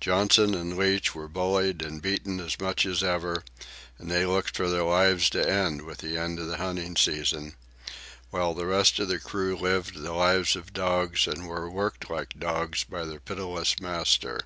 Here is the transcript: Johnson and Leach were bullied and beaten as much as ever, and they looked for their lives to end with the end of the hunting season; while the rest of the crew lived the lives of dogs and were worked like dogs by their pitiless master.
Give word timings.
Johnson 0.00 0.56
and 0.56 0.76
Leach 0.76 1.14
were 1.14 1.28
bullied 1.28 1.82
and 1.82 2.02
beaten 2.02 2.40
as 2.40 2.58
much 2.58 2.84
as 2.84 3.00
ever, 3.00 3.44
and 3.96 4.10
they 4.10 4.26
looked 4.26 4.56
for 4.56 4.68
their 4.68 4.82
lives 4.82 5.30
to 5.30 5.48
end 5.48 5.82
with 5.82 5.98
the 5.98 6.18
end 6.18 6.40
of 6.40 6.48
the 6.48 6.56
hunting 6.56 6.96
season; 6.96 7.54
while 8.30 8.54
the 8.54 8.66
rest 8.66 8.98
of 8.98 9.06
the 9.06 9.20
crew 9.20 9.56
lived 9.56 10.02
the 10.02 10.12
lives 10.14 10.56
of 10.56 10.72
dogs 10.72 11.28
and 11.28 11.46
were 11.46 11.70
worked 11.70 12.10
like 12.10 12.36
dogs 12.40 12.82
by 12.82 13.04
their 13.04 13.20
pitiless 13.20 13.78
master. 13.80 14.40